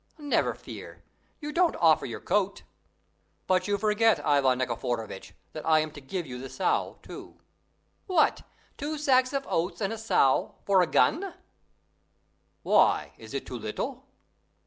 [0.17, 1.03] Never fear,
[1.41, 2.63] you don't offer your coat."
[3.45, 7.39] "But you forget, Ivan Nikiforovitch, that I am to give you the sow too."
[8.07, 8.41] "What!
[8.77, 11.35] two sacks of oats and a sow for a gun?"
[12.63, 14.07] "Why, is it too little?"